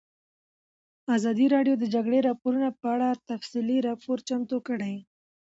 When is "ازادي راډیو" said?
1.15-1.75